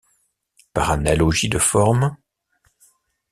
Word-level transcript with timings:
Par 0.73 0.89
analogie 0.89 1.47
de 1.47 1.59
forme, 1.59 2.17